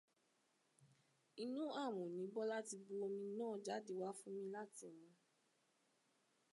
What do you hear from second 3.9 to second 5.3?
wá fún mi láti mu.